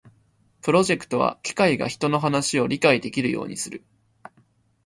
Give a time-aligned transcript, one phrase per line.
[0.63, 3.83] プロジェクトは機械が人の話を理解できるようにする